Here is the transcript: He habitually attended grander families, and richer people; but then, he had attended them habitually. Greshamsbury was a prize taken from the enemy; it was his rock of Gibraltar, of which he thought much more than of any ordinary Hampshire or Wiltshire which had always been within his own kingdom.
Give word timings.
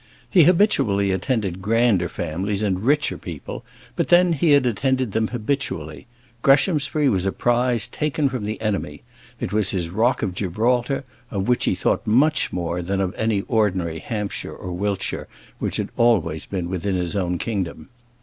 He 0.27 0.45
habitually 0.45 1.11
attended 1.11 1.61
grander 1.61 2.09
families, 2.09 2.63
and 2.63 2.83
richer 2.85 3.19
people; 3.19 3.63
but 3.95 4.07
then, 4.07 4.33
he 4.33 4.49
had 4.53 4.65
attended 4.65 5.11
them 5.11 5.27
habitually. 5.27 6.07
Greshamsbury 6.41 7.07
was 7.07 7.27
a 7.27 7.31
prize 7.31 7.85
taken 7.87 8.27
from 8.27 8.43
the 8.45 8.59
enemy; 8.61 9.03
it 9.39 9.53
was 9.53 9.69
his 9.69 9.91
rock 9.91 10.23
of 10.23 10.33
Gibraltar, 10.33 11.03
of 11.29 11.47
which 11.47 11.65
he 11.65 11.75
thought 11.75 12.07
much 12.07 12.51
more 12.51 12.81
than 12.81 12.99
of 12.99 13.13
any 13.13 13.41
ordinary 13.41 13.99
Hampshire 13.99 14.55
or 14.55 14.71
Wiltshire 14.71 15.27
which 15.59 15.77
had 15.77 15.89
always 15.97 16.47
been 16.47 16.67
within 16.67 16.95
his 16.95 17.15
own 17.15 17.37
kingdom. 17.37 17.89